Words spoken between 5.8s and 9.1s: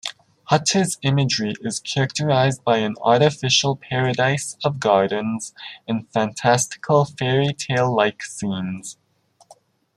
and fantastical fairytale-like scenes.